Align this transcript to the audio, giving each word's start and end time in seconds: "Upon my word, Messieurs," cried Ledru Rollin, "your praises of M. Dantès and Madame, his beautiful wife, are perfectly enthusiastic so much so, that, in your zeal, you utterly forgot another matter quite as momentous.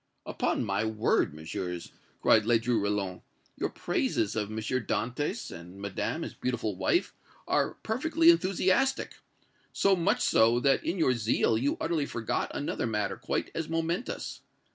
"Upon 0.25 0.65
my 0.65 0.83
word, 0.83 1.31
Messieurs," 1.31 1.91
cried 2.23 2.43
Ledru 2.43 2.81
Rollin, 2.81 3.21
"your 3.55 3.69
praises 3.69 4.35
of 4.35 4.49
M. 4.49 4.57
Dantès 4.57 5.51
and 5.51 5.79
Madame, 5.79 6.23
his 6.23 6.33
beautiful 6.33 6.75
wife, 6.75 7.13
are 7.47 7.75
perfectly 7.83 8.31
enthusiastic 8.31 9.19
so 9.71 9.95
much 9.95 10.21
so, 10.21 10.59
that, 10.59 10.83
in 10.83 10.97
your 10.97 11.13
zeal, 11.13 11.55
you 11.55 11.77
utterly 11.79 12.07
forgot 12.07 12.49
another 12.51 12.87
matter 12.87 13.15
quite 13.15 13.51
as 13.53 13.69
momentous. 13.69 14.41